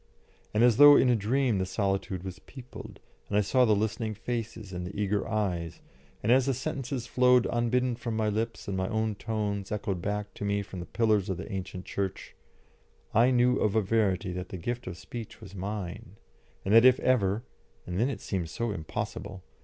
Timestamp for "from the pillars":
10.63-11.29